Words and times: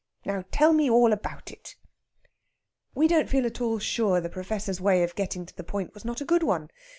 Now 0.25 0.45
tell 0.49 0.73
me 0.73 0.89
all 0.89 1.13
about 1.13 1.51
it." 1.51 1.75
We 2.95 3.07
don't 3.07 3.29
feel 3.29 3.45
at 3.45 3.61
all 3.61 3.77
sure 3.77 4.19
the 4.19 4.29
Professor's 4.29 4.81
way 4.81 5.03
of 5.03 5.13
getting 5.13 5.45
to 5.45 5.55
the 5.55 5.63
point 5.63 5.93
was 5.93 6.03
not 6.05 6.21
a 6.21 6.25
good 6.25 6.41
one. 6.41 6.71